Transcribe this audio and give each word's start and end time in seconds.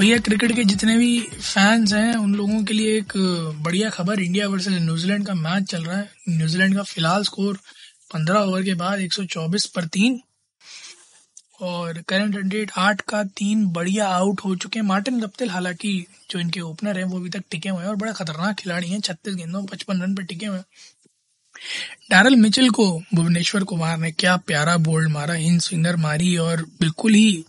भैया, 0.00 0.18
क्रिकेट 0.18 0.52
के 0.52 0.64
जितने 0.64 0.96
भी 0.96 1.20
फैंस 1.20 1.92
हैं, 1.92 2.14
उन 2.14 2.34
लोगों 2.34 2.64
के 2.64 2.74
लिए 2.74 2.98
एक 2.98 3.12
बढ़िया 3.62 3.90
खबर 3.90 4.20
इंडिया 4.20 4.48
वर्सेस 4.48 4.72
न्यूजीलैंड 4.72 5.26
का 5.26 5.34
मैच 5.34 5.64
चल 5.64 5.84
रहा 5.84 5.96
है। 5.96 6.12
न्यूजीलैंड 6.28 6.76
का 6.76 6.82
फ़िलहाल 6.82 7.22
स्कोर 7.22 7.58
15 8.14 8.40
ओवर 8.40 8.62
के 8.62 8.74
बाद 8.74 9.00
124 9.00 9.66
पर 9.66 9.84
तीन। 9.84 10.20
और 11.60 12.02
करंट 12.08 12.54
रेट 12.54 12.70
आठ 12.76 13.00
का 13.00 13.24
तीन 13.24 13.66
बढ़िया 13.66 14.08
आउट 14.08 14.40
हो 14.44 14.56
चुके 14.56 14.78
हैं। 14.78 14.86
मार्टिन 14.86 15.20
गप्तिल 15.20 15.50
हालाँकि 15.50 16.06
जो 16.30 16.38
इनके 16.38 16.60
ओपनर 16.60 16.98
हैं, 16.98 17.04
वो 17.04 17.18
अभी 17.18 17.30
तक 17.30 17.44
टिके 17.50 17.68
हुए 17.68 17.82
हैं 17.82 17.88
और 17.88 17.96
बड़ा 17.96 18.12
खतरनाक 18.12 18.56
खिलाड़ी 18.56 18.88
हैं। 18.88 19.00
छत्तीस 19.00 19.34
गेंदों 19.34 19.58
में 19.58 19.66
पचपन 19.66 20.02
रन 20.02 20.14
पर 20.14 20.22
टिके 20.22 20.46
हुए 20.46 20.58
हैं। 20.58 20.64
डैरल 22.10 22.36
मिचेल 22.36 22.70
को, 22.70 23.02
भुवनेश्वर 23.14 23.64
कुमार 23.64 23.98
ने 23.98 24.12
क्या 24.12 24.36
प्यारा 24.36 24.76
बोल्ड 24.76 25.10
मारा, 25.10 25.34
इन 25.34 25.58
स्विंगर 25.58 25.96
मारी 25.96 26.36
और 26.36 26.62
बिल्कुल 26.62 27.14
ही 27.14 27.44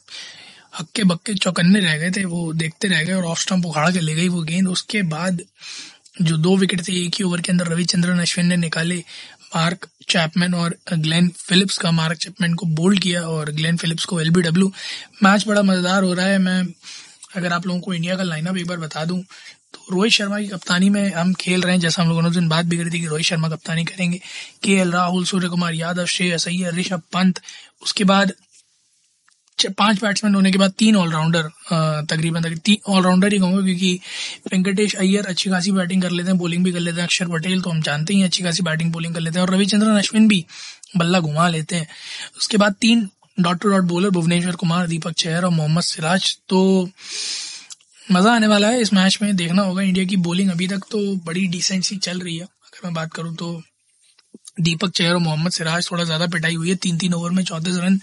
हक्के 0.79 1.03
बक्के 1.05 1.33
चौकन्ने 1.35 1.79
रह 1.79 1.97
गए 1.97 2.11
थे, 2.11 2.23
वो 2.25 2.53
देखते 2.53 2.87
रह 2.87 3.03
गए 3.03 3.13
और 3.13 3.25
ऑफ़ 3.25 3.39
स्टम्प 3.39 3.65
उखाड़ 3.65 3.91
के 3.93 3.99
ले 3.99 4.15
गई 4.15 4.27
वो 4.29 4.41
गेंद 4.43 4.67
उसके 4.69 5.01
बाद 5.05 5.41
जो 6.21 6.37
दो 6.37 6.55
विकेट 6.57 6.87
थे, 6.87 6.93
एक 7.05 7.15
ही 7.15 7.23
ओवर 7.23 7.41
के 7.41 7.51
अंदर 7.51 7.67
रविचंद्रन 7.67 8.19
अश्विन 8.19 8.45
ने 8.45 8.57
निकाले 8.57 9.03
मार्क 9.55 9.87
चैपमैन 10.09 10.53
और 10.53 10.75
ग्लेन 10.93 11.27
फिलिप्स 11.37 11.77
का। 11.77 11.91
मार्क 11.93 12.17
चैपमैन 12.19 12.53
को 12.53 12.65
बोल्ड 12.75 12.99
किया 12.99 13.21
और 13.23 13.51
ग्लेन 13.51 13.77
फिलिप्स 13.77 14.05
को 14.05 14.19
एलबीडब्ल्यू 14.21 14.71
मैच 15.23 15.47
बड़ा 15.47 15.61
मज़ेदार 15.63 16.03
हो 16.03 16.13
रहा 16.13 16.25
है। 16.25 16.37
मैं, 16.39 16.63
अगर 17.35 17.53
आप 17.53 17.67
लोगों 17.67 17.79
को 17.81 17.93
इंडिया 17.93 18.15
का 18.15 18.23
लाइनअप 18.23 18.57
एक 18.57 18.67
बार 18.67 18.77
बता 18.77 19.05
दूँ 19.05 19.21
तो 19.73 19.79
रोहित 19.91 20.11
शर्मा 20.13 20.39
की 20.39 20.47
कप्तानी 20.47 20.89
में 20.89 21.13
हम 21.13 21.33
खेल 21.35 21.61
रहे 21.61 21.73
हैं। 21.73 21.79
जैसा 21.81 22.01
हम 22.01 22.09
लोगों 22.09 22.21
ने 22.21 22.29
दिन 22.31 22.47
बात 22.49 22.65
भी 22.65 22.77
करी 22.77 22.89
थी 22.89 22.99
कि 22.99 23.07
रोहित 23.07 23.25
शर्मा 23.25 23.49
कप्तानी 23.49 23.83
करेंगे। 23.85 24.19
K 24.63 24.73
L 24.73 24.91
Rahul 24.91 25.25
Surya 25.25 25.47
Kumar 25.49 25.73
Yadav 25.73 26.05
Shreyas 26.07 26.31
Iyer, 26.33 26.73
Rishabh 26.75 27.01
Pant. 27.13 27.41
उसके 27.83 28.03
बाद 28.03 28.31
पाँच 29.67 30.01
बैट्समैन 30.01 30.35
होने 30.35 30.51
के 30.51 30.57
बाद 30.57 30.71
तीन 30.77 30.95
ऑलराउंडर 30.95 31.49
तकरीबन 32.05 32.41
तक 32.41 32.57
तीन 32.65 32.91
ऑलराउंडर 32.93 33.33
ही 33.33 33.39
कहूँगा 33.39 33.61
क्योंकि 33.61 33.93
वेंकटेश 34.53 34.95
अय्यर 34.95 35.25
अच्छी 35.25 35.49
खासी 35.49 35.71
बैटिंग 35.71 36.01
कर 36.01 36.11
लेते 36.11 36.29
हैं 36.29 36.37
बॉलिंग 36.37 36.63
भी 36.63 36.71
कर 36.71 36.79
लेते 36.79 36.99
हैं, 36.99 37.07
अक्षर 37.07 37.27
पटेल 37.27 37.61
तो 37.61 37.69
हम 37.69 37.81
जानते 37.81 38.13
ही 38.13 38.23
अच्छी 38.23 38.43
खासी 38.43 38.63
बैटिंग 38.63 38.91
बॉलिंग 38.93 39.13
कर 39.13 39.21
लेते 39.21 39.39
हैं 39.39 39.45
और 39.47 39.53
रविचंद्रन 39.53 39.97
अश्विन 39.97 40.27
भी 40.27 40.45
बल्ला 40.97 41.19
घुमा 41.19 41.47
लेते 41.49 41.75
हैं। 41.75 41.87
उसके 42.37 42.57
बाद 42.57 42.75
तीन 42.81 43.07
dot 43.37 43.61
two 43.61 43.69
dot 43.69 43.83
bowler 43.83 44.09
Bhuvneshwar 44.09 44.55
Kumar, 44.55 44.87
Deepak 44.87 45.13
Chahar 45.13 45.45
और 45.45 45.51
मोहम्मद 45.51 45.83
सिराज। 45.83 46.37
तो 46.49 46.89
मज़ा 48.11 48.33
आने 48.33 48.47
वाला 48.47 48.67
है 48.67 48.81
इस 48.81 48.93
मैच 48.93 49.17
में, 49.21 49.35
देखना 49.35 49.61
होगा 49.61 49.81
इंडिया 49.81 50.05
की 50.05 50.17
बॉलिंग 50.17 50.51
अभी 50.51 50.67
तक 50.67 50.85
तो 50.91 50.99
बड़ी 51.25 51.47
डिसेंट 51.47 51.83
सी 51.83 51.95
चल 51.97 52.19
रही 52.19 52.37
है। 52.37 52.43
अगर 52.43 52.85
मैं 52.85 52.93
बात 52.93 53.13
करूँ 53.13 53.35
तो 53.35 53.61
दीपक 54.59 54.91
चेहर 54.91 55.13
और 55.13 55.19
मोहम्मद 55.19 55.51
सिराज 55.51 55.89
थोड़ा 55.91 56.03
ज़्यादा 56.03 56.27
पिटाई 56.27 56.55
हुई 56.55 56.69
है। 56.69 56.75
तीन 56.77 56.97
तीन 56.97 57.13
ओवर 57.13 57.31
में 57.31 57.43
चौतीस 57.43 57.75
रन 57.77 57.99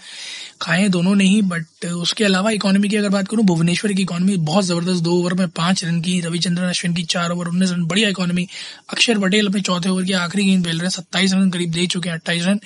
खाए 0.61 0.87
दोनों 0.89 1.15
ने 1.15 1.23
ही 1.25 1.41
बट 1.43 1.85
उसके 1.85 2.23
अलावा 2.25 2.51
इकोनॉमी 2.51 2.89
की 2.89 2.95
अगर 2.97 3.09
बात 3.09 3.27
करूँ, 3.27 3.45
भुवनेश्वर 3.45 3.93
की 3.93 4.01
इकोनॉमी 4.01 4.37
बहुत 4.39 4.65
ज़बरदस्त 4.65 5.03
दो 5.03 5.13
ओवर 5.13 5.33
में 5.33 5.47
पाँच 5.51 5.83
रन 5.85 5.99
की, 6.01 6.19
रविचंद्रन 6.21 6.69
अश्विन 6.69 6.93
की 6.95 7.03
चार 7.05 7.31
ओवर, 7.31 7.47
उन्नीस 7.47 7.71
रन, 7.71 7.85
बढ़िया 7.85 8.09
इकोनॉमी 8.09 8.47
अक्षर 8.89 9.19
पटेल 9.19 9.47
अपने 9.47 9.61
चौथे 9.61 9.89
ओवर 9.89 10.03
की 10.03 10.13
आखिरी 10.15 10.45
गेंद 10.45 10.65
खेल 10.65 10.75
रहे 10.75 10.83
हैं, 10.83 10.91
सत्ताईस 10.91 11.33
रन 11.33 11.49
करीब 11.51 11.71
दे 11.71 11.85
चुके 11.87 12.09
हैं, 12.09 12.15
अट्ठाईस 12.15 12.45
रन। 12.45 12.59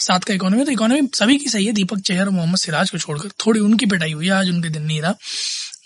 सात 0.00 0.24
का 0.24 0.34
इकोनॉमी 0.34 0.64
तो 0.64 0.72
इकोनॉमी 0.72 1.08
सभी 1.14 1.36
की 1.38 1.50
सही 1.50 1.66
है, 1.66 1.72
दीपक 1.72 2.00
चेहर 2.00 2.26
और 2.26 2.32
मोहम्मद 2.32 2.58
सिराज 2.58 2.90
को 2.90 2.98
छोड़कर 2.98 3.28
थोड़ी 3.46 3.60
उनकी 3.60 3.86
पिटाई 3.86 4.12
हुई 4.12 4.26
है, 4.26 4.32
आज 4.32 4.50
उनके 4.50 4.68
दिन 4.68 4.82
नहीं 4.82 5.00
रहा। 5.02 5.14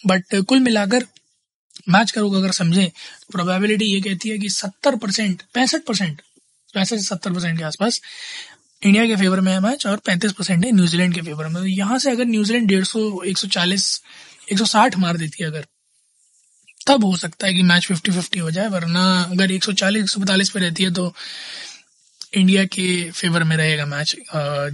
बट 0.06 0.34
कुल 0.44 0.60
मिलाकर 0.60 1.06
मैच 1.88 2.10
करोगे 2.10 2.36
अगर 2.38 2.50
समझें 2.52 2.86
तो 2.86 3.32
प्रोबेबिलिटी 3.32 3.84
ये 3.84 4.00
कहती 4.00 4.28
है 4.28 4.38
कि 4.38 4.48
सत्तर 4.50 4.96
परसेंट, 4.96 5.42
पैंसठ 5.54 5.84
परसेंट 5.86 6.22
पैंसठ 6.74 6.96
से 6.96 7.02
सत्तर 7.02 7.32
परसेंट 7.32 7.58
के 7.58 7.64
आसपास 7.64 8.00
इंडिया 8.82 9.06
के 9.06 9.16
फेवर 9.16 9.40
में 9.40 9.52
है 9.52 9.58
मैच 9.60 9.86
और 9.86 9.96
पैंतीस 10.06 10.32
परसेंट 10.32 10.64
है 10.64 10.70
न्यूजीलैंड 10.72 11.14
के 11.14 11.20
फेवर 11.22 11.46
में। 11.48 11.54
तो 11.54 11.66
यहाँ 11.66 11.98
से 11.98 12.10
अगर 12.10 12.24
न्यूजीलैंड 12.26 12.68
डेढ़ 12.68 12.84
सौ 12.84 13.22
एक 13.26 13.38
सौ 13.38 13.48
चालीस, 13.48 14.00
एक 14.52 14.58
सौ 14.58 14.64
साठ 14.66 14.96
मार 14.98 15.16
देती 15.16 15.42
है 15.42 15.48
अगर, 15.50 15.66
तब 16.86 17.04
हो 17.04 17.16
सकता 17.16 17.46
है 17.46 17.54
कि 17.54 17.62
मैच 17.62 17.86
फिफ्टी 17.86 18.12
फिफ्टी 18.12 18.38
हो 18.38 18.50
जाए, 18.50 18.68
वरना 18.68 19.04
अगर 19.30 19.52
एक 19.52 19.64
सौ 19.64 19.72
चालीस, 19.72 20.02
एक 20.02 20.08
सौ 20.08 20.20
पैंतालीस 20.20 20.50
पे 20.50 20.60
रहती 20.60 20.84
है 20.84 20.92
तो 20.94 21.12
इंडिया 22.36 22.64
के 22.66 23.10
फेवर 23.10 23.44
में 23.44 23.56
रहेगा 23.56 23.86
मैच। 23.86 24.14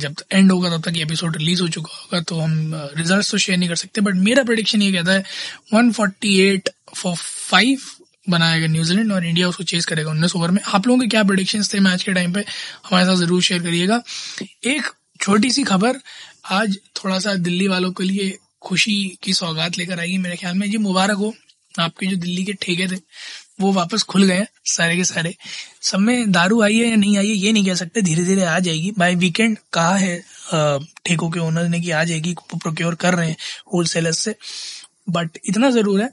जब 0.00 0.14
एंड 0.32 0.52
होगा 0.52 0.76
तब 0.76 0.82
तक 0.84 0.96
ये 0.96 1.02
एपिसोड 1.02 1.36
रिलीज़ 1.36 1.62
हो 1.62 1.68
चुका 1.68 1.92
होगा 1.94 2.20
तो 2.28 2.38
हम 2.40 2.72
रिजल्ट्स 2.96 3.30
तो 3.30 3.38
शेयर 3.38 3.58
नहीं 3.58 3.68
कर 3.68 3.76
सकते 3.76 4.00
बट 4.00 4.14
मेरा 4.28 4.44
प्रोडिक्शन 4.44 4.82
ये 4.82 4.92
कहता 4.92 5.12
है 5.12 5.24
148 5.74 6.68
फॉर 6.94 7.16
फाइव 7.16 7.80
बनाएगा 8.30 8.66
न्यूजीलैंड 8.66 9.12
और 9.12 9.26
इंडिया 9.26 9.48
उसको 9.48 9.64
चेस 9.64 9.84
करेगा 9.86 10.10
उन्नीस 10.10 10.36
ओवर 10.36 10.50
में। 10.50 10.60
आप 10.64 10.86
लोगों 10.86 11.00
के 11.00 11.06
क्या 11.08 11.24
प्रोडिक्शन 11.24 11.62
थे 11.64 11.80
मैच 11.80 12.02
के 12.02 12.12
टाइम 12.12 12.32
पे? 12.32 12.44
हमारे 12.86 13.04
साथ 13.06 13.16
ज़रूर 13.16 13.42
शेयर 13.42 13.62
करिएगा। 13.62 14.02
एक 14.66 14.91
छोटी 15.20 15.50
सी 15.50 15.62
खबर, 15.64 16.00
आज 16.46 16.78
थोड़ा 16.96 17.18
सा 17.18 17.34
दिल्ली 17.36 17.68
वालों 17.68 17.92
के 17.92 18.04
लिए 18.04 18.36
खुशी 18.62 19.18
की 19.22 19.32
सौगात 19.34 19.78
लेकर 19.78 20.00
आएगी 20.00 20.18
मेरे 20.18 20.36
ख्याल 20.36 20.54
में। 20.54 20.70
जी, 20.70 20.76
मुबारक 20.78 21.16
हो। 21.16 21.34
आपके 21.74 22.06
जो 22.06 22.16
दिल्ली 22.16 22.44
के 22.44 22.52
ठेके 22.52 22.86
थे, 22.86 22.96
वो 23.60 23.72
वापस 23.72 24.02
खुल 24.02 24.24
गए 24.24 24.47
सारे 24.66 24.97
के 24.97 25.04
सारे। 25.04 25.34
सब 25.82 25.98
में 25.98 26.30
दारू 26.32 26.60
आई 26.62 26.78
है 26.78 26.88
या 26.88 26.97
नहीं 26.97 27.16
आई 27.18 27.28
है, 27.28 27.34
ये 27.34 27.52
नहीं 27.52 27.64
कह 27.66 27.74
सकते। 27.74 28.02
धीरे 28.02 28.24
धीरे 28.24 28.44
आ 28.44 28.58
जाएगी। 28.58 28.91
बाय 28.98 29.14
वीकेंड 29.14 29.56
कहा 29.72 29.97
है 29.97 30.18
ठेकों 31.06 31.30
के 31.30 31.41
ओनर 31.41 31.68
ने 31.68 31.80
कि 31.80 31.91
आ 31.91 32.02
जाएगी 32.04 32.34
प्रोक्योर 32.52 32.94
कर 32.94 33.14
रहे 33.14 33.28
हैं 33.28 33.36
होलसेलर्स 33.74 34.18
से। 34.18 34.34
बट 35.10 35.38
इतना 35.44 35.70
ज़रूर 35.70 36.00
है 36.00 36.10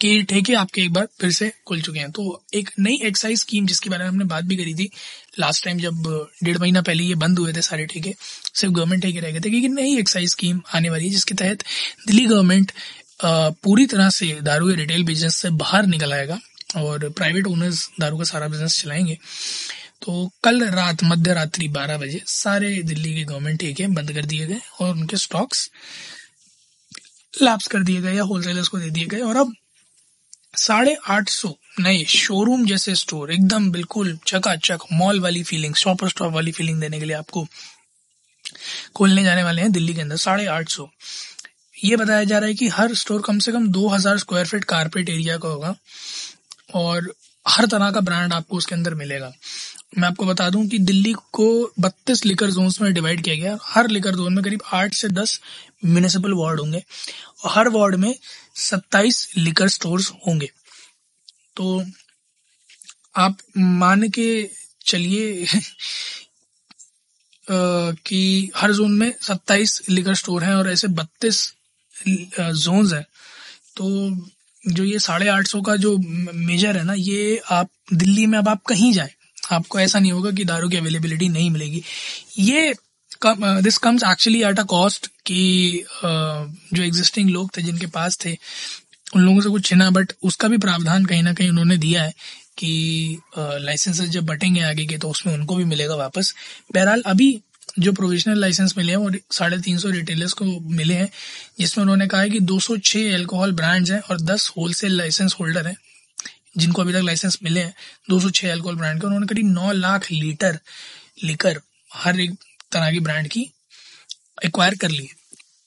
कि 0.00 0.22
ठेके 0.22 0.54
आपके 0.54 0.82
एक 0.82 0.92
बार 0.92 1.08
फिर 1.20 1.30
से 1.32 1.50
खुल 1.66 1.80
चुके 1.82 1.98
हैं। 1.98 2.10
तो 2.10 2.42
एक 2.54 2.70
नई 2.80 2.98
एक्साइज 3.04 3.38
स्कीम 3.38 3.66
जिसके 3.66 3.90
बारे 3.90 4.04
में 4.04 4.10
हमने 4.10 4.24
बात 4.24 4.44
भी 4.44 4.56
करी 4.56 4.74
थी 4.74 4.90
लास्ट 5.38 5.64
टाइम 5.64 5.78
जब 5.78 6.28
डेढ़ 6.44 6.58
महीना 6.58 6.82
पहले 6.82 7.04
ये 7.04 7.14
बंद 7.14 7.38
हुए 7.38 7.52
थे 7.52 7.62
सारे 7.62 7.86
ठेके, 7.86 8.14
सिर्फ़ 8.54 8.74
गवर्नमेंट 8.74 9.02
ठेके 9.02 9.20
रह 9.20 9.30
गए 9.30 9.40
थे 9.40 9.50
क्योंकि 9.50 9.68
नई 9.70 9.98
एक्साइज 9.98 10.30
स्कीम 10.30 10.60
आने 10.74 10.90
वाली 10.90 11.04
है 11.04 11.10
जिसके 11.10 11.34
तहत 11.34 11.64
दिल्ली 12.06 12.26
गवर्नमेंट 12.26 12.72
पूरी 13.24 13.86
तरह 13.86 14.10
से 14.10 14.26
दारू 14.42 14.68
के 14.68 14.74
रिटेल 14.76 15.04
बिज़नेस 15.04 15.36
से 15.36 15.50
बाहर 15.56 15.86
निकल 15.86 16.12
आएगा 16.12 16.38
और 16.76 17.08
प्राइवेट 17.10 17.46
ओनर्स 17.46 17.88
दारू 18.00 18.18
का 18.18 18.24
सारा 18.24 18.48
बिज़नेस 18.48 18.80
चलाएँगे। 18.82 19.18
तो 20.02 20.30
कल 20.44 20.64
रात 20.70 21.02
मध्य 21.04 21.32
रात्रि 21.34 21.68
बारह 21.68 21.98
बजे 21.98 22.20
सारे 22.26 22.82
दिल्ली 22.82 23.14
के 23.14 23.24
गवर्नमेंट 23.24 23.60
ठेके 23.60 23.86
बंद 23.86 24.12
कर 24.12 24.24
दिए 24.24 24.46
गए 24.46 24.60
और 24.80 24.90
उनके 24.90 25.16
स्टॉक्स 25.16 25.70
लैप्स 27.34 27.66
कर 27.66 27.82
दिए 27.82 28.00
गए 28.00 28.14
या 28.14 28.22
होलसेलर्स 28.22 28.68
को 28.68 28.78
दे 28.78 28.90
दिए 28.90 29.06
गए 29.06 29.20
और 29.20 29.36
अब 29.36 29.52
साढ़े 30.54 30.96
आठ 31.08 31.28
सौ 31.28 31.48
नए 31.80 32.04
शोरूम 32.04 32.64
जैसे 32.66 32.94
स्टोर 32.94 33.32
एकदम 33.32 33.70
बिल्कुल 33.72 34.18
चकाचक 34.26 34.80
मॉल 34.92 35.20
वाली 35.20 35.42
फीलिंग 35.42 35.74
शॉपर 35.74 36.08
स्टॉप 36.08 36.32
वाली 36.32 36.52
फीलिंग 36.52 36.80
देने 36.80 36.98
के 37.00 37.04
लिए 37.04 37.16
आपको 37.16 37.46
खोलने 38.96 39.22
जाने 39.24 39.42
वाले 39.42 39.62
हैं 39.62 39.72
दिल्ली 39.72 39.94
के 39.94 40.00
अंदर, 40.00 40.16
साढ़े 40.16 40.46
आठ 40.46 40.68
सौ। 40.68 40.88
ये 41.84 41.96
बताया 41.96 42.24
जा 42.24 42.38
रहा 42.38 42.48
है 42.48 42.54
कि 42.54 42.68
हर 42.68 42.94
स्टोर 42.94 43.22
कम 43.22 43.38
से 43.38 43.52
कम 43.52 43.68
दो 43.68 43.88
हज़ार 43.88 44.18
स्क्वायर 44.18 44.46
फीट 44.46 44.64
कारपेट 44.64 45.08
एरिया 45.08 45.36
का 45.36 45.48
होगा 45.48 45.74
और 46.74 47.12
हर 47.46 47.66
तरह 47.66 47.90
का 47.90 48.00
ब्रांड 48.00 48.32
आपको 48.32 48.56
उसके 48.56 48.74
अंदर 48.74 48.94
मिलेगा। 48.94 49.32
मैं 49.98 50.08
आपको 50.08 50.26
बता 50.26 50.50
दूँ 50.50 50.66
कि 50.66 50.78
दिल्ली 50.78 51.14
को 51.32 51.72
32 51.80 52.26
लिकर 52.26 52.50
जोन्स 52.50 52.80
में 52.80 52.94
डिवाइड 52.94 53.24
किया 53.24 53.34
गया 53.34 53.58
हर 53.62 53.88
लिकर 53.88 54.14
जोन 54.14 54.34
में 54.34 54.44
करीब 54.44 54.60
8 54.74 54.94
से 54.94 55.08
10 55.08 55.40
म्यूनिसिपल 55.84 56.32
वार्ड 56.32 56.60
होंगे 56.60 56.84
और 57.44 57.50
हर 57.50 57.68
वार्ड 57.68 57.94
में 57.94 58.14
27 58.56 59.36
लिकर 59.36 59.68
स्टोर्स 59.68 60.12
होंगे। 60.26 60.50
तो 61.56 61.84
आप 63.16 63.36
मान 63.58 64.08
के 64.08 64.50
चलिए 64.86 65.46
कि 67.50 68.50
हर 68.56 68.72
जोन 68.72 68.92
में 68.92 69.14
27 69.22 69.90
लिकर 69.90 70.14
स्टोर 70.14 70.44
हैं 70.44 70.54
और 70.54 70.70
ऐसे 70.70 70.88
32 70.88 71.54
जोन्स 72.38 72.92
हैं। 72.92 73.06
तो 73.76 74.10
जो 74.64 74.84
ये 74.84 74.98
साढ़े 74.98 75.28
आठ 75.28 75.46
सौ 75.46 75.60
का 75.60 75.76
जो 75.76 75.98
मेजर 76.34 76.76
है 76.76 76.84
ना, 76.84 76.92
ये 76.92 77.40
आप 77.50 77.70
दिल्ली 77.92 78.26
में 78.26 78.38
अब 78.38 78.48
आप 78.48 78.62
कहीं 78.62 78.92
जाए 78.92 79.14
आपको 79.50 79.80
ऐसा 79.80 79.98
नहीं 79.98 80.12
होगा 80.12 80.30
कि 80.30 80.44
दारू 80.44 80.68
की 80.68 80.76
अवेलेबिलिटी 80.76 81.28
नहीं 81.28 81.50
मिलेगी। 81.50 81.82
ये 82.38 82.74
this 83.24 83.78
comes 83.78 84.02
actually 84.04 84.42
at 84.42 84.58
a 84.58 84.62
cost 84.68 85.06
कि 85.26 85.84
जो 85.94 86.82
एग्जिस्टिंग 86.82 87.30
लोग 87.30 87.50
थे, 87.56 87.62
जिनके 87.62 87.86
पास 87.88 88.18
थे, 88.24 88.36
उन 89.16 89.22
लोगों 89.22 89.40
से 89.40 89.48
कुछ 89.48 89.64
छिना 89.66 89.90
बट 89.90 90.12
उसका 90.22 90.48
भी 90.48 90.58
प्रावधान 90.58 91.04
कहीं 91.04 91.22
ना 91.22 91.32
कहीं 91.32 91.48
उन्होंने 91.50 91.76
दिया 91.78 92.02
है 92.02 92.14
कि 92.58 93.18
लाइसेंसेस 93.38 94.08
जब 94.08 94.26
बटेंगे 94.26 94.60
आगे 94.62 94.86
के 94.86 94.98
तो 94.98 95.10
उसमें 95.10 95.32
उनको 95.34 95.54
भी 95.56 95.64
मिलेगा 95.64 95.94
वापस। 95.96 96.34
बहरहाल, 96.74 97.02
अभी 97.06 97.40
जो 97.78 97.92
प्रोविजनल 97.92 98.40
लाइसेंस 98.40 98.74
मिले 98.76 98.92
हैं, 98.92 98.98
वो 98.98 99.10
साढ़े 99.32 99.58
तीन 99.58 99.78
सौ 99.78 99.88
रिटेलर्स 99.90 100.32
को 100.32 100.44
मिले 100.70 100.94
हैं, 100.94 101.08
जिसमें 101.60 101.82
उन्होंने 101.82 102.06
कहा 102.06 102.20
है 102.20 102.30
कि 102.30 102.40
206 102.42 103.12
अल्कोहल 103.14 103.52
ब्रांड्स 103.52 103.90
हैं 103.90 104.00
और 104.00 104.20
10 104.22 104.50
होलसेल 104.56 104.96
लाइसेंस 104.96 105.34
होल्डर 105.40 105.66
हैं। 105.66 105.76
जिनको 106.54 106.82
अभी 106.82 106.92
तक 106.92 107.02
लाइसेंस 107.04 107.38
मिले 107.42 107.60
हैं, 107.60 107.74
दो 108.10 108.20
सौ 108.20 108.30
छह 108.30 108.52
अल्कोहल 108.52 108.76
ब्रांड 108.76 109.00
के, 109.00 109.06
उन्होंने 109.06 109.26
करीब 109.26 109.46
नौ 109.46 109.72
लाख 109.72 110.10
लीटर 110.12 110.58
लिकर 111.24 111.60
हर 111.90 112.20
एक 112.20 112.34
तरह 112.72 112.90
की 112.92 113.00
ब्रांड 113.00 113.28
की 113.28 113.50
एक्वायर 114.44 114.74
कर 114.74 114.90
ली 114.90 115.08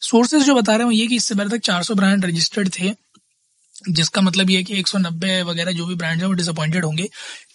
सोर्सेज 0.01 0.43
जो 0.43 0.55
बता 0.55 0.75
रहे 0.75 0.87
हैं 0.87 0.93
ये 0.93 1.07
कि 1.07 1.15
इससे 1.15 1.35
पहले 1.35 1.57
तक 1.57 1.63
400 1.63 1.95
ब्रांड 1.95 2.25
रजिस्टर्ड 2.25 2.69
थे, 2.69 2.91
जिसका 3.89 4.21
मतलब 4.21 4.49
ये 4.49 4.57
है 4.57 4.63
कि 4.63 4.81
190 4.81 5.41
वगैरह 5.43 5.71
जो 5.71 5.85
भी 5.85 5.95
ब्रांड 5.95 6.21
है 6.21 6.27
वो 6.27 6.33
डिसअपॉइंटेड 6.33 6.85
होंगे। 6.85 7.07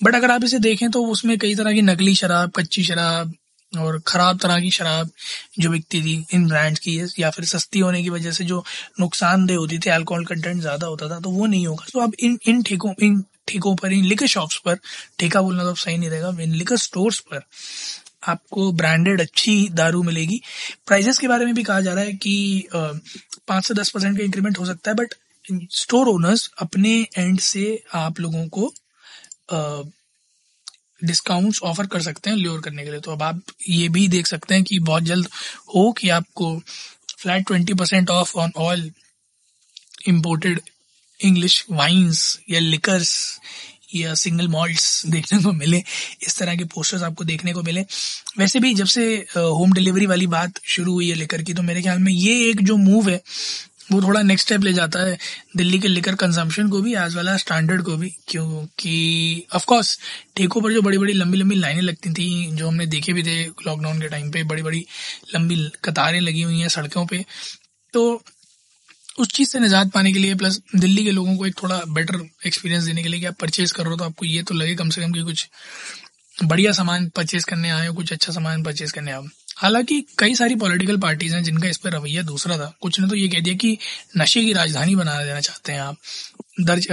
बट 0.02 0.14
अगर 0.14 0.30
आप 0.30 0.44
इसे 0.44 0.58
देखें 0.58 0.90
तो 0.90 1.04
उसमें 1.06 1.36
कई 1.38 1.54
तरह 1.54 1.72
की 1.72 1.82
नकली 1.82 2.14
शराब, 2.14 2.50
कच्ची 2.50 2.84
शराब 2.84 3.34
और 3.72 3.98
ख़राब 4.06 4.38
तरह 4.38 4.60
की 4.60 4.70
शराब 4.70 5.10
जो 5.60 5.70
बिकती 5.70 6.00
थी 6.02 6.14
इन 6.34 6.46
ब्रांड्स 6.48 6.80
की, 6.80 6.98
या 7.18 7.30
फिर 7.30 7.44
सस्ती 7.44 7.78
होने 7.78 8.02
की 8.02 8.10
वजह 8.10 8.32
से 8.32 8.44
जो 8.44 8.64
नुकसानदेह 9.00 9.56
होती 9.56 9.78
थी 9.78 9.90
अल्कोहल 9.90 10.24
कंटेंट 10.24 10.60
ज़्यादा 10.60 10.86
होता 10.86 11.08
था 11.10 11.18
तो 11.20 11.30
वो 11.30 11.46
नहीं 11.46 11.66
होगा। 11.66 11.86
तो 11.92 12.00
अब 12.00 12.14
इन 12.20 12.38
इन 12.48 12.62
ठेकों 12.62 12.92
इन 13.02 13.22
ठेकों 13.48 13.74
पर, 13.76 13.92
इन 13.92 14.04
लिकर 14.04 14.26
शॉप्स 14.26 14.56
पर 14.64 14.78
ठेका 15.18 15.42
बोलना 15.42 15.64
तो 15.64 15.74
सही 15.76 15.98
नहीं 15.98 16.10
रहेगा। 16.10 16.36
इन 16.42 16.54
लिकर 16.54 16.76
स्टोर्स 16.78 17.18
पर 17.20 17.42
आपको 18.24 18.70
ब्रांडेड 18.72 19.20
अच्छी 19.20 19.68
दारू 19.72 20.02
मिलेगी। 20.02 20.40
प्राइजेस 20.86 21.18
के 21.18 21.28
बारे 21.28 21.44
में 21.44 21.54
भी 21.54 21.62
कहा 21.62 21.80
जा 21.80 21.92
रहा 21.94 22.04
है 22.04 22.12
कि 22.14 22.68
पाँच 22.74 23.66
से 23.66 23.74
दस 23.74 23.90
परसेंट 23.90 24.16
का 24.18 24.24
इंक्रीमेंट 24.24 24.58
हो 24.58 24.66
सकता 24.66 24.90
है 24.90 24.96
बट 24.96 25.14
स्टोर 25.72 26.08
ओनर्स 26.08 26.50
अपने 26.58 26.90
एंड 27.18 27.38
से 27.40 27.82
आप 27.96 28.20
लोगों 28.20 28.46
को 28.48 28.72
डिस्काउंट्स 31.02 31.60
ऑफ़र 31.62 31.86
कर 31.86 32.02
सकते 32.02 32.30
हैं 32.30 32.36
ल्योर 32.36 32.60
करने 32.60 32.84
के 32.84 32.90
लिए। 32.90 33.00
तो 33.00 33.12
अब 33.12 33.22
आप 33.22 33.40
ये 33.68 33.88
भी 33.88 34.06
देख 34.08 34.26
सकते 34.26 34.54
हैं 34.54 34.64
कि 34.64 34.78
बहुत 34.80 35.02
जल्द 35.02 35.28
हो 35.74 35.90
कि 35.92 36.08
आपको 36.10 36.58
flat 37.18 37.46
twenty 37.46 37.74
percent 37.74 38.10
off 38.10 38.36
on 38.36 38.52
all 38.56 38.90
imported 40.08 40.60
English 41.20 41.64
wines 41.70 42.38
या 42.50 42.60
लिकर्स 42.60 43.40
या 43.94 44.14
सिंगल 44.14 44.48
मॉल्ट्स 44.48 45.06
देखने 45.06 45.38
को 45.42 45.52
मिले, 45.52 45.82
इस 46.22 46.36
तरह 46.38 46.56
के 46.56 46.64
पोस्टर्स 46.64 47.02
आपको 47.02 47.24
देखने 47.24 47.52
को 47.52 47.62
मिले। 47.62 47.80
वैसे 48.38 48.60
भी 48.60 48.72
जब 48.74 48.86
से 48.86 49.04
होम 49.36 49.72
डिलीवरी 49.72 50.06
वाली 50.06 50.26
बात 50.26 50.60
शुरू 50.66 50.92
हुई 50.92 51.08
है 51.08 51.14
लेकर 51.14 51.42
की 51.42 51.54
तो 51.54 51.62
मेरे 51.62 51.82
ख्याल 51.82 51.98
में 51.98 52.12
ये 52.12 52.34
एक 52.50 52.62
जो 52.62 52.76
मूव 52.76 53.08
है 53.10 53.20
वो 53.92 54.00
थोड़ा 54.02 54.22
नेक्स्ट 54.22 54.46
स्टेप 54.46 54.62
ले 54.64 54.72
जाता 54.72 55.00
है 55.00 55.18
दिल्ली 55.56 55.78
के 55.78 55.88
लिकर 55.88 56.14
कंजम्पशन 56.14 56.68
को 56.68 56.80
भी 56.82 56.94
एज 56.96 57.16
वेल 57.16 57.28
एज 57.28 57.38
स्टैंडर्ड 57.40 57.82
को 57.82 57.96
भी, 57.96 58.10
क्योंकि 58.28 59.46
ऑफ़ 59.54 59.64
कोर्स 59.66 59.98
ठेकों 60.36 60.60
पर 60.62 60.72
जो 60.72 60.82
बड़ी 60.82 60.98
बड़ी 60.98 61.12
लंबी 61.12 61.38
लंबी 61.38 61.56
लाइनें 61.56 61.82
लगती 61.82 62.12
थी, 62.12 62.46
जो 62.46 62.68
हमने 62.68 62.86
देखे 62.86 63.12
भी 63.12 63.22
थे 63.22 63.42
लॉकडाउन 63.66 64.00
के 64.00 64.08
टाइम 64.08 64.30
पे 64.30 64.42
बड़ी 64.44 64.62
बड़ी 64.62 64.84
लंबी 65.34 65.56
कतारें 65.84 66.20
लगी 66.20 66.42
हुई 66.42 66.60
हैं 66.60 66.68
सड़कों 66.68 67.06
पे। 67.06 67.24
तो 67.94 68.22
उस 69.18 69.28
चीज़ 69.28 69.48
से 69.50 69.58
निजात 69.58 69.90
पाने 69.92 70.12
के 70.12 70.18
लिए 70.18 70.34
प्लस 70.34 70.60
दिल्ली 70.76 71.04
के 71.04 71.10
लोगों 71.10 71.36
को 71.36 71.46
एक 71.46 71.54
थोड़ा 71.62 71.80
बेटर 71.88 72.20
एक्सपीरियंस 72.46 72.84
देने 72.84 73.02
के 73.02 73.08
लिए 73.08 73.20
कि 73.20 73.26
आप 73.26 73.36
परचेज 73.40 73.72
कर 73.72 73.82
रहे 73.82 73.90
हो 73.90 73.96
तो 73.96 74.04
आपको 74.04 74.26
ये 74.26 74.42
तो 74.42 74.54
लगे 74.54 74.74
कम 74.74 74.90
से 74.90 75.00
कम 75.00 75.12
कि 75.12 75.22
कुछ 75.22 75.48
बढ़िया 76.44 76.72
सामान 76.72 77.08
परचेज 77.08 77.44
करने 77.44 77.70
आए 77.70 77.86
हो, 77.86 77.94
कुछ 77.94 78.12
अच्छा 78.12 78.32
सामान 78.32 78.62
परचेज 78.62 78.92
करने 78.92 79.12
आओ 79.12 79.24
हालाँकि 79.58 80.00
कई 80.18 80.34
सारी 80.34 80.54
पॉलिटिकल 80.56 80.96
पार्टीज़ 81.00 81.34
हैं 81.34 81.42
जिनका 81.44 81.68
इस 81.68 81.76
पर 81.76 81.90
रवैया 81.90 82.22
दूसरा 82.22 82.58
था। 82.58 82.72
कुछ 82.82 83.00
ने 83.00 83.08
तो 83.08 83.14
ये 83.16 83.28
कह 83.28 83.40
दिया 83.40 83.54
कि 83.56 83.76
नशे 84.16 84.44
की 84.44 84.52
राजधानी 84.52 84.94
बना 84.96 85.22
देना 85.24 85.40
चाहते 85.40 85.72
हैं 85.72 85.80
आप। 85.80 85.96
दर्ज 86.60 86.86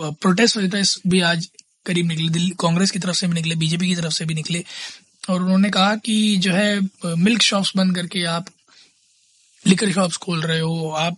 प्रोटेस्ट 0.00 1.00
भी 1.06 1.20
आज 1.22 1.48
करीब 1.86 2.06
निकले। 2.06 2.28
दिल्ली, 2.28 2.50
कांग्रेस 2.60 2.90
की 2.90 2.98
तरफ़ 2.98 3.16
से 3.16 3.26
भी 3.26 3.34
निकले, 3.34 3.54
बीजेपी 3.54 3.88
की 3.88 3.94
तरफ़ 3.94 4.12
से 4.12 4.24
भी 4.24 4.34
निकले। 4.34 4.64
और 5.30 5.42
उन्होंने 5.42 5.70
कहा 5.70 5.94
कि 5.96 6.36
जो 6.36 6.52
है 6.52 6.80
मिल्क 7.16 7.42
शॉप्स 7.42 7.72
बंद 7.76 7.94
करके 7.94 8.24
आप 8.26 8.46
लिकर 9.64 9.92
शॉप्स 9.92 10.16
खोल 10.16 10.40
रहे 10.42 10.60
हो। 10.60 10.90
आप 10.90 11.16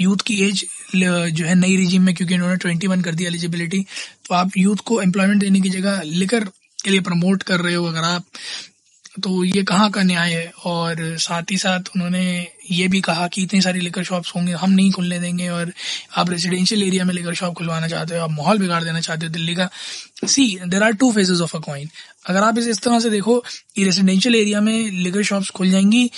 यूथ 0.00 0.22
की 0.26 0.42
एज 0.42 0.64
जो 0.96 1.44
है 1.46 1.54
नई 1.54 1.76
रिजीम 1.76 2.02
में 2.02 2.14
क्योंकि 2.14 2.34
इन्होंने 2.34 2.56
ट्वेंटी 2.56 2.86
वन 2.86 3.02
कर 3.02 3.14
दी 3.14 3.24
एलिजिबिलिटी 3.24 3.84
तो 4.26 4.34
आप 4.34 4.56
यूथ 4.58 4.76
को 4.86 5.00
एम्प्लॉयमेंट 5.02 5.40
देने 5.40 5.60
की 5.60 5.70
जगह 5.70 6.02
लिकर 6.04 6.44
के 6.78 6.90
लिए 6.90 7.00
प्रमोट 7.00 7.42
कर 7.42 7.60
रहे 7.60 7.74
हो। 7.74 7.84
अगर 7.84 8.04
आप 8.04 8.24
तो 9.22 9.44
ये 9.44 9.62
कहाँ 9.62 9.90
का 9.90 10.02
न्याय 10.02 10.32
है? 10.32 10.52
और 10.64 10.96
साथ 11.18 11.50
ही 11.50 11.56
साथ 11.58 11.88
उन्होंने 11.96 12.46
ये 12.70 12.88
भी 12.88 13.00
कहा 13.00 13.26
कि 13.28 13.42
इतनी 13.42 13.60
सारी 13.60 13.80
लेकर 13.80 14.04
शॉप्स 14.04 14.32
होंगे, 14.36 14.52
हम 14.52 14.70
नहीं 14.70 14.90
खुलने 14.92 15.18
देंगे 15.20 15.48
और 15.48 15.72
आप 16.16 16.30
रेजिडेंशियल 16.30 16.82
एरिया 16.82 17.04
में 17.04 17.12
लेकर 17.14 17.34
शॉप 17.34 17.54
खुलवाना 17.54 17.88
चाहते 17.88 18.16
हो, 18.16 18.22
आप 18.24 18.30
माहौल 18.30 18.58
बिगाड़ 18.58 18.82
देना 18.84 19.00
चाहते 19.00 19.26
हो 19.26 19.32
दिल्ली 19.32 19.54
का। 19.54 19.68
See 20.26 20.46
there 20.66 20.82
are 20.82 20.92
two 20.94 21.12
phases 21.12 21.40
of 21.40 21.56
a 21.56 21.60
coin 21.60 21.88
अगर 22.26 22.42
आप 22.42 22.58
इस 22.58 22.80
तरह 22.80 23.00
से 23.00 23.10
देखो 23.10 23.38
कि 23.76 23.84
रेजिडेंशियल 23.84 24.34
एरिया 24.34 24.60
में 24.60 24.90
लेकर 24.92 25.22
शॉप्स 25.22 25.50
खुल 25.50 25.70
जाएँगी 25.70 26.10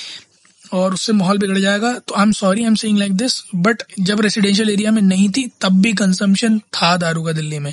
और 0.72 0.94
उससे 0.94 1.12
माहौल 1.12 1.38
बिगड़ 1.38 1.58
जाएगा 1.58 1.92
तो 1.98 2.14
I 2.14 2.22
am 2.22 2.32
sorry 2.32 2.62
I 2.62 2.66
am 2.66 2.74
saying 2.74 2.98
like 2.98 3.12
this 3.14 3.40
but 3.56 3.82
जब 4.00 4.20
रेसिडेंशियल 4.20 4.70
एरिया 4.70 4.90
में 4.90 5.02
नहीं 5.02 5.28
थी, 5.28 5.46
तब 5.60 5.80
भी 5.82 5.92
कंजम्पशन 5.92 6.58
था 6.58 6.96
दारू 6.96 7.22
का 7.22 7.32
दिल्ली 7.32 7.58
में। 7.58 7.72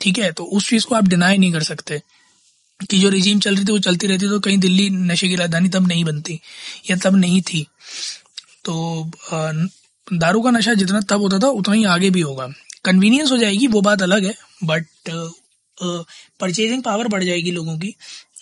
ठीक 0.00 0.18
है 0.18 0.30
तो 0.32 0.44
उस 0.44 0.68
चीज़ 0.70 0.86
को 0.86 0.94
आप 0.94 1.08
डिनाई 1.08 1.38
नहीं 1.38 1.52
कर 1.52 1.62
सकते। 1.62 2.00
कि 2.80 2.98
जो 2.98 3.08
रिजीम 3.08 3.38
चल 3.40 3.54
रही 3.56 3.64
थी, 3.64 3.72
वो 3.72 3.78
चलती 3.78 4.06
रहती 4.06 4.28
तो 4.28 4.38
कहीं 4.40 4.58
दिल्ली 4.58 4.88
नशे 4.90 5.28
की 5.28 5.36
राजधानी 5.36 5.68
तब 5.68 5.86
नहीं 5.88 6.04
बनती, 6.04 6.40
या 6.90 6.96
तब 6.96 7.16
नहीं 7.16 7.40
थी। 7.42 7.66
तो 8.64 9.10
दारू 10.06 10.42
का 10.42 10.50
नशा 10.50 10.74
जितना 10.74 11.00
तब 11.00 11.20
होता 11.20 11.38
था, 11.38 11.48
उतना 11.48 11.74
ही 11.74 11.84
आगे 11.86 12.10
भी 12.10 12.20
होगा। 12.20 12.48
कन्वीनियंस 12.84 13.30
हो 13.32 13.38
जाएगी, 13.38 13.66
वो 13.66 13.80
बात 13.80 14.02
अलग 14.02 14.24
है 14.24 14.34
बट 14.64 14.86
परचेजिंग 16.40 16.82
पावर 16.82 17.08
बढ़ 17.08 17.24
जाएगी 17.24 17.50
लोगों 17.50 17.76
की, 17.78 17.94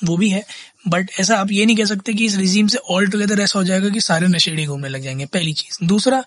वो 0.04 0.16
भी 0.16 0.28
है। 0.30 0.44
बट 0.88 1.10
ऐसा 1.20 1.36
आप 1.36 1.52
ये 1.52 1.66
नहीं 1.66 1.76
कह 1.76 1.84
सकते 1.84 2.14
कि 2.14 2.24
इस 2.26 2.36
रिजीम 2.36 2.66
से 2.66 2.78
ऑल 2.90 3.06
टुगेदर 3.08 3.40
ऐसा 3.40 3.58
हो 3.58 3.64
जाएगा 3.64 3.88
कि 3.88 4.00
सारे 4.00 4.28
नशेड़ी 4.28 4.66
घूमने 4.66 4.88
लग 4.88 5.02
जाएँगे, 5.02 5.26
पहली 5.26 5.52
चीज़। 5.52 5.78
दूसरा 5.84 6.24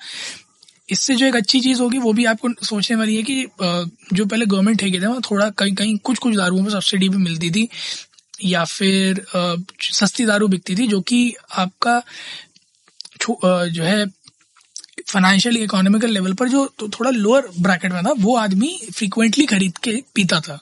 इससे 0.90 1.16
जो 1.16 1.26
एक 1.26 1.36
अच्छी 1.36 1.60
चीज़ 1.60 1.82
होगी, 1.82 1.98
वो 1.98 2.14
भी 2.14 2.26
आपको 2.26 2.50
सोचने 2.66 2.98
वाली 2.98 3.16
है 3.16 3.24
कि 3.24 3.46
जो 4.14 4.26
पहले 4.26 4.46
गवर्नमेंट 4.46 4.80
ठेके 4.80 5.00
थे 5.00 5.06
वहाँ 5.06 5.22
थोड़ा 5.32 5.50
कहीं 5.52 5.74
कहीं 5.76 5.98
कुछ 6.00 6.18
कुछ 6.18 6.36
दारुओं 6.36 6.62
में 6.62 6.70
सब्सिडी 6.72 7.10
भी 7.10 7.18
मिलती 7.20 7.52
थी, 7.52 7.68
या 8.44 8.64
फिर 8.66 9.26
सस्ती 9.92 10.26
दारू 10.26 10.48
बिकती 10.48 10.76
थी, 10.76 10.88
जो 10.88 11.02
कि 11.02 11.34
आपका 11.58 12.02
जो 13.22 13.84
है 13.84 14.06
फाइनेंशियली 15.08 15.60
इकोनॉमिकल 15.64 16.12
लेवल 16.12 16.34
पर 16.34 16.50
जो 16.50 16.66
तो 16.80 16.88
थोड़ा 16.90 17.10
लोअर 17.12 17.48
ब्रैकेट 17.60 17.92
में 17.94 18.04
था, 18.04 18.12
वो 18.18 18.36
आदमी 18.38 18.80
फ्रीक्वेंटली 18.94 19.46
खरीद 19.46 19.78
के 19.78 19.92
पीता 20.16 20.40
था। 20.40 20.60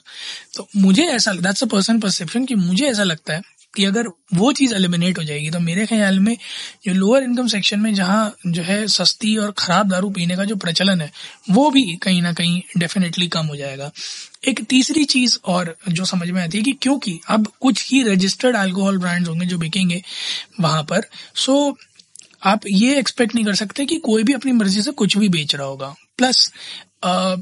तो 0.54 0.66
मुझे 0.76 1.04
ऐसा 1.04 1.32
दैट्स 1.34 1.62
अ 1.64 1.66
पर्सन 1.66 2.00
परसेप्शन 2.00 2.44
कि 2.44 2.54
मुझे 2.56 2.86
ऐसा 2.86 3.02
लगता 3.04 3.34
है 3.34 3.42
कि 3.76 3.84
अगर 3.84 4.08
वो 4.34 4.52
चीज़ 4.52 4.74
एलिमिनेट 4.74 5.18
हो 5.18 5.22
जाएगी 5.24 5.50
तो 5.50 5.60
मेरे 5.60 5.86
ख्याल 5.86 6.18
में 6.20 6.36
जो 6.86 6.92
लोअर 6.92 7.22
इनकम 7.22 7.46
सेक्शन 7.48 7.80
में 7.80 7.94
जहाँ 7.94 8.36
जो 8.46 8.62
है 8.62 8.86
सस्ती 8.88 9.36
और 9.36 9.50
ख़राब 9.58 9.88
दारू 9.88 10.10
पीने 10.10 10.36
का 10.36 10.44
जो 10.44 10.56
प्रचलन 10.56 11.00
है 11.00 11.10
वो 11.50 11.70
भी 11.70 11.84
कहीं 11.96 12.22
ना 12.22 12.32
कहीं 12.32 12.60
डेफिनेटली 12.78 13.28
कम 13.28 13.46
हो 13.46 13.56
जाएगा। 13.56 13.90
एक 14.48 14.64
तीसरी 14.64 15.04
चीज़ 15.06 15.38
और 15.44 15.74
जो 15.88 16.04
समझ 16.04 16.30
में 16.30 16.42
आती 16.42 16.58
है 16.58 16.64
कि 16.64 16.72
क्योंकि 16.82 17.18
अब 17.28 17.46
कुछ 17.60 17.90
ही 17.90 18.02
रजिस्टर्ड 18.02 18.56
अल्कोहल 18.56 18.98
ब्रांड्स 18.98 19.28
होंगे 19.28 19.46
जो 19.46 19.58
बिकेंगे 19.58 20.02
वहाँ 20.60 20.82
पर 20.82 21.06
सो 21.36 21.76
आप 22.44 22.66
ये 22.68 22.98
एक्सपेक्ट 22.98 23.34
नहीं 23.34 23.44
कर 23.44 23.54
सकते 23.54 23.84
कि 23.86 23.96
कोई 24.04 24.22
भी 24.22 24.32
अपनी 24.32 24.52
मर्ज़ी 24.52 24.82
से 24.82 24.90
कुछ 24.92 25.16
भी 25.16 25.28
बेच 25.28 25.54
रहा 25.54 25.66
होगा। 25.66 25.94
प्लस 26.18 26.50
आ, 27.04 27.36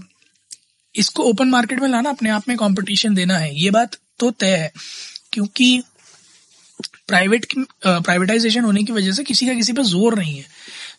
इसको 0.94 1.22
ओपन 1.22 1.48
मार्केट 1.48 1.80
में 1.80 1.88
लाना 1.88 2.10
अपने 2.10 2.30
आप 2.30 2.48
में 2.48 2.56
कंपटीशन 2.56 3.14
देना 3.14 3.36
है 3.38 3.54
ये 3.60 3.70
बात 3.70 3.96
तो 4.18 4.30
तय 4.30 4.56
है 4.56 4.72
क्योंकि 5.32 5.82
प्राइवेट 7.08 7.46
प्राइवेटाइजेशन 7.86 8.64
होने 8.64 8.82
की 8.82 8.92
वजह 8.92 9.12
से 9.12 9.24
किसी 9.24 9.46
का 9.46 9.54
किसी 9.54 9.72
पर 9.72 9.82
ज़ोर 9.84 10.18
नहीं 10.18 10.36
है। 10.36 10.44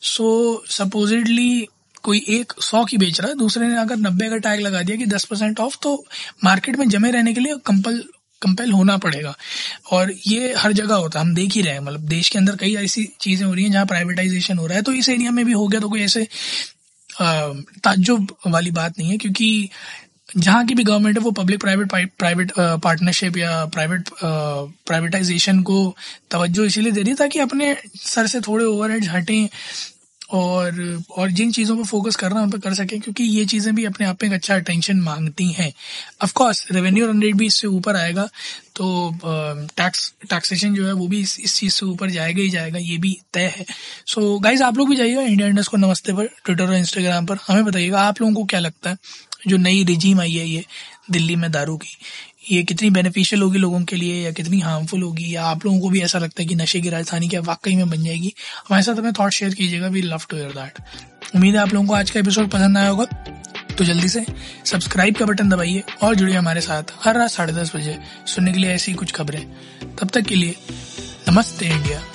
सो 0.03 0.25
so, 0.55 0.71
सपोजिडली 0.71 1.67
कोई 2.03 2.24
एक 2.29 2.53
सौ 2.62 2.83
की 2.85 2.97
बेच 2.97 3.19
रहा 3.19 3.29
है 3.29 3.38
दूसरे 3.38 3.67
ने 3.67 3.77
अगर 3.79 3.97
नब्बे 4.00 4.29
का 4.29 4.38
टैग 4.39 4.59
लगा 4.62 4.81
दिया 4.81 4.97
कि 4.97 5.05
दस 5.05 5.25
परसेंट 5.25 5.59
ऑफ़ 5.59 5.77
तो 5.83 5.95
मार्केट 6.43 6.75
में 6.79 6.88
जमे 6.89 7.12
रहने 7.12 7.33
के 7.33 7.39
लिए 7.39 7.55
कंपल 7.65 8.03
कंपेल 8.41 8.71
होना 8.71 8.97
पड़ेगा। 8.97 9.33
और 9.91 10.12
ये 10.27 10.53
हर 10.57 10.74
जगह 10.74 10.95
होता 10.95 11.19
है 11.19 11.25
हम 11.25 11.33
देख 11.35 11.53
ही 11.53 11.62
रहे 11.62 11.74
हैं 11.74 11.79
मतलब 11.81 12.01
देश 12.07 12.29
के 12.29 12.38
अंदर 12.39 12.55
कई 12.55 12.75
ऐसी 12.75 13.07
चीज़ें 13.21 13.45
हो 13.45 13.53
रही 13.53 13.63
हैं 13.63 13.71
जहाँ 13.71 13.85
प्राइवेटाइजेशन 13.85 14.57
हो 14.57 14.65
रहा 14.67 14.77
है। 14.77 14.83
तो 14.83 14.93
इस 14.93 15.09
एरिया 15.09 15.31
में 15.31 15.45
भी 15.45 15.53
हो 15.53 15.67
गया 15.67 15.79
तो 15.79 15.89
कोई 15.89 16.01
ऐसे 16.01 16.27
ताज्जुब 17.19 18.35
वाली 18.47 18.71
बात 18.71 19.00
नहीं 19.00 19.09
है 19.09 19.17
क्योंकि 19.17 19.69
जहाँ 20.29 20.65
की 20.65 20.75
भी 20.75 20.84
गवर्नमेंट 20.84 21.17
है 21.17 21.24
वो 21.24 21.32
पब्लिक 21.32 21.60
प्राइवेट 21.60 22.12
प्राइवेट 22.20 22.51
पार्टनरशिप 22.58 23.38
या 23.38 23.65
प्राइवेट 23.65 24.10
प्राइवेटाइजेशन 24.24 25.62
को 25.62 25.96
तवज्जो 26.32 26.63
इसीलिए 26.65 26.91
दे 26.91 27.01
रही 27.01 27.10
है 27.10 27.15
ताकि 27.15 27.39
अपने 27.39 27.75
सर 27.96 28.27
से 28.27 28.41
थोड़े 28.41 28.65
ओवरहेड्स 28.65 29.10
हटें 29.10 29.48
और 30.34 31.03
और 31.17 31.32
जिन 31.32 31.51
चीज़ों 31.51 31.75
पर 31.77 31.84
फोकस 31.84 32.15
करना 32.15 32.41
उन 32.41 32.51
पर 32.51 32.60
कर 32.60 32.74
सकें 32.74 33.00
क्योंकि 33.01 33.24
ये 33.24 33.46
चीज़ें 33.46 33.74
भी 33.75 33.86
अपने 33.86 34.08
आप 34.08 34.24
में 34.24 34.29
एक 34.29 34.36
अच्छा 34.36 34.55
अटेंशन 34.55 35.00
मांगती 35.01 35.48
हैं। 35.51 35.72
Of 36.24 36.34
course 36.34 36.65
revenue 36.72 37.08
run 37.08 37.22
rate 37.22 37.36
भी 37.36 37.46
इससे 37.46 37.67
ऊपर 37.67 37.96
आएगा 37.96 38.27
तो 38.75 39.12
टैक्स 39.77 40.13
टैक्सेशन 40.29 40.74
जो 40.75 40.88
है 40.88 40.94
वो 40.94 41.08
भी 41.08 41.20
इस, 41.22 41.39
इस 41.39 41.55
चीज़ 41.60 41.74
से 41.74 41.86
ऊपर 41.86 42.10
जाएगा 42.10 42.41
ही 42.41 42.50
जाएगा 42.50 42.79
ये 42.79 42.98
भी 42.98 43.17
तय 43.34 43.53
है। 43.58 43.65
सो 44.08 44.22
so, 44.22 44.44
गाइज़ 44.44 44.63
आप 44.63 44.77
लोग 44.77 44.89
भी 44.89 44.96
जाइएगा 44.96 45.22
इंडिया 45.22 45.48
इंडस्ट 45.48 45.72
को 45.72 45.77
नमस्ते 45.77 46.13
पर 46.13 46.29
ट्विटर 46.46 46.63
और 46.63 46.75
इंस्टाग्राम 46.75 47.25
पर। 47.25 47.38
हमें 47.48 47.65
बताइएगा 47.65 48.01
आप 48.01 48.22
लोगों 48.22 48.34
को 48.34 48.44
क्या 48.46 48.60
लगता 48.60 48.89
है? 48.89 48.98
जो 49.48 49.58
नई 49.58 49.84
रिजीम 49.84 50.22
आई 50.22 50.32
है 50.32 50.50
ये, 50.50 50.66
दिल्ली 51.12 51.36
में 51.36 51.52
दारू 51.52 51.78
की, 51.78 51.98
ये 52.52 52.64
कितनी 52.64 52.90
बेनिफिशियल 52.90 53.42
होगी 53.42 53.58
लोगों 53.58 53.82
के 53.84 53.96
लिए 53.96 54.24
या 54.25 54.32
कितनी 54.32 54.60
हार्मफुल 54.60 55.02
होगी? 55.02 55.36
या 55.36 55.44
आप 55.44 55.66
लोगों 55.66 55.80
को 55.80 55.90
भी 55.90 56.02
ऐसा 56.02 56.20
लगता 56.20 56.44
है 56.44 56.48
कि 56.48 56.56
नशे 56.56 56.82
की 56.82 56.90
राजधानी 56.90 57.28
क्या 57.28 57.42
वाकई 57.42 57.75
में 57.75 57.90
बन 57.90 58.04
जाएगी? 58.04 58.34
हमारे 58.58 58.84
साथ 58.84 58.96
हमें 58.96 59.14
थॉट 59.14 59.32
शेयर 59.32 59.54
कीजिएगा 59.54 59.88
we 59.88 60.02
love 60.02 60.22
to 60.30 60.38
hear 60.38 60.50
that 60.50 60.80
उम्मीद 61.36 61.56
है 61.56 61.62
आप 61.62 61.74
लोगों 61.74 61.88
को 61.88 61.94
आज 61.94 62.10
का 62.10 62.20
एपिसोड 62.20 62.50
पसंद 62.50 62.78
आया 62.78 62.90
होगा 62.90 63.06
तो 63.78 63.84
जल्दी 63.84 64.08
से 64.08 64.25
सब्सक्राइब 64.66 65.16
का 65.16 65.25
बटन 65.25 65.50
दबाइए 65.50 65.84
और 66.02 66.16
जुड़िए 66.16 66.36
हमारे 66.36 66.62
साथ 66.62 66.84
हर 67.04 67.18
रात 67.18 67.32
साढ़े 67.32 67.54
दस 67.54 67.75
बजे 67.75 67.98
सुनने 68.28 68.54
के 68.54 68.60
लिए 68.60 68.72
ऐसी 68.72 68.94
कुछ 68.94 69.12
खबरें। 69.12 69.46
तब 69.96 70.10
तक 70.10 70.22
के 70.22 70.36
लिए 70.36 70.56
नमस्ते 71.30 71.66
इंडिया। 71.66 72.14